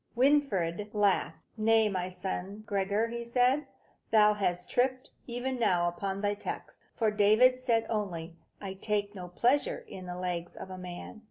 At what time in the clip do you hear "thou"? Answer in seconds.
4.09-4.33